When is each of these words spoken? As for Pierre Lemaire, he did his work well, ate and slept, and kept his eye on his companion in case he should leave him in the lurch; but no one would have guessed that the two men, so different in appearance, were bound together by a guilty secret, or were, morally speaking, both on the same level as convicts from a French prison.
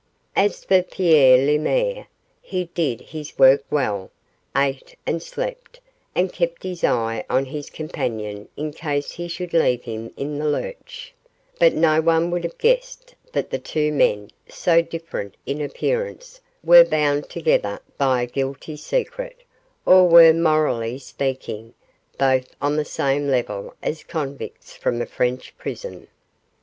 As 0.35 0.63
for 0.65 0.81
Pierre 0.81 1.37
Lemaire, 1.45 2.07
he 2.41 2.63
did 2.73 3.01
his 3.01 3.37
work 3.37 3.63
well, 3.69 4.09
ate 4.57 4.95
and 5.05 5.21
slept, 5.21 5.79
and 6.15 6.33
kept 6.33 6.63
his 6.63 6.83
eye 6.83 7.23
on 7.29 7.45
his 7.45 7.69
companion 7.69 8.49
in 8.57 8.73
case 8.73 9.11
he 9.11 9.27
should 9.27 9.53
leave 9.53 9.83
him 9.83 10.11
in 10.17 10.39
the 10.39 10.47
lurch; 10.47 11.13
but 11.59 11.75
no 11.75 12.01
one 12.01 12.31
would 12.31 12.43
have 12.43 12.57
guessed 12.57 13.13
that 13.31 13.51
the 13.51 13.59
two 13.59 13.91
men, 13.91 14.31
so 14.49 14.81
different 14.81 15.35
in 15.45 15.61
appearance, 15.61 16.41
were 16.63 16.83
bound 16.83 17.29
together 17.29 17.79
by 17.99 18.23
a 18.23 18.25
guilty 18.25 18.77
secret, 18.77 19.43
or 19.85 20.09
were, 20.09 20.33
morally 20.33 20.97
speaking, 20.97 21.75
both 22.17 22.55
on 22.59 22.75
the 22.75 22.83
same 22.85 23.27
level 23.27 23.75
as 23.83 24.03
convicts 24.03 24.73
from 24.75 24.99
a 24.99 25.05
French 25.05 25.55
prison. 25.59 26.07